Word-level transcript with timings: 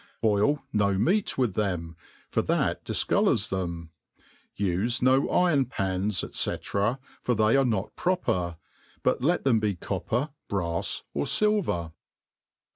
Boil 0.19 0.63
no 0.73 0.97
meat 0.97 1.37
with 1.37 1.53
then^, 1.53 1.93
M 2.35 2.45
that' 2.47 2.83
difcolours 2.85 3.49
them. 3.49 3.91
Ufe 4.57 4.99
no 5.03 5.29
iron 5.29 5.65
pans, 5.65 6.25
Sec, 6.35 6.63
for 6.63 6.99
they 7.35 7.55
are 7.55 7.63
not 7.63 7.95
proper 7.95 8.31
^ 8.57 8.57
but 9.03 9.21
let 9.21 9.43
them 9.43 9.59
be 9.59 9.75
copper, 9.75 10.29
brafs, 10.49 11.03
or 11.13 11.25
filver. 11.25 11.91